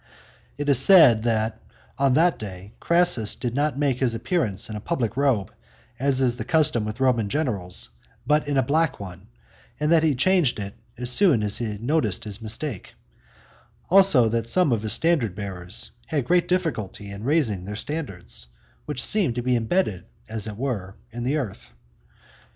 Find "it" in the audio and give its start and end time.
0.63-0.69, 10.57-10.73, 20.47-20.57